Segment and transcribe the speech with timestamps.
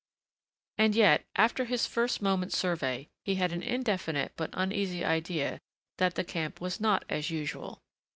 [0.79, 5.59] And yet, after his first moment's survey, he had an indefinite but uneasy idea
[5.99, 7.77] that the camp was not as usual.